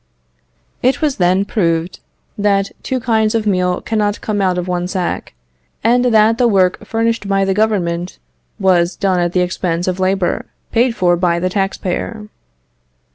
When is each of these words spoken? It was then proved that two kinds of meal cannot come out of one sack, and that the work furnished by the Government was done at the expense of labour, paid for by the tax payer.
It 0.81 0.99
was 0.99 1.17
then 1.17 1.45
proved 1.45 1.99
that 2.35 2.71
two 2.81 2.99
kinds 2.99 3.35
of 3.35 3.45
meal 3.45 3.81
cannot 3.81 4.19
come 4.19 4.41
out 4.41 4.57
of 4.57 4.67
one 4.67 4.87
sack, 4.87 5.35
and 5.83 6.05
that 6.05 6.39
the 6.39 6.47
work 6.47 6.83
furnished 6.83 7.27
by 7.27 7.45
the 7.45 7.53
Government 7.53 8.17
was 8.59 8.95
done 8.95 9.19
at 9.19 9.33
the 9.33 9.41
expense 9.41 9.87
of 9.87 9.99
labour, 9.99 10.47
paid 10.71 10.95
for 10.95 11.15
by 11.15 11.37
the 11.37 11.49
tax 11.51 11.77
payer. 11.77 12.25